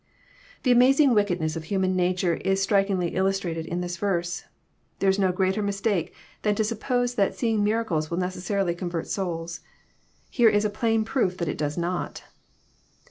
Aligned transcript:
The 0.63 0.71
amazing 0.71 1.13
wickedness 1.13 1.55
of 1.55 1.65
human 1.65 1.95
nature 1.95 2.33
is 2.37 2.59
strikingly 2.59 3.09
Illus 3.13 3.39
trated 3.39 3.67
in 3.67 3.81
this 3.81 3.97
verse. 3.97 4.45
There 4.97 5.11
is 5.11 5.19
no 5.19 5.31
greater 5.31 5.61
mistake 5.61 6.11
than 6.41 6.55
to 6.55 6.63
sup 6.63 6.79
pose 6.79 7.13
that 7.13 7.35
seeing 7.35 7.63
miracles 7.63 8.09
will 8.09 8.17
necessarily 8.17 8.73
convert 8.73 9.05
souls. 9.05 9.59
Here 10.31 10.49
is 10.49 10.65
a 10.65 10.71
plain 10.71 11.05
proof 11.05 11.37
that 11.37 11.47
it 11.49 11.55
does 11.59 11.77
not. 11.77 12.23